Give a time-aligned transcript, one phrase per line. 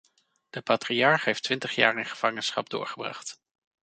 [0.49, 3.39] De patriarch heeft twintig jaar in gevangenschap doorgebracht.